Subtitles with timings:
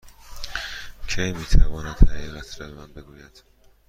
[1.07, 3.43] کی می تواند حقیقت را به من بگوید؟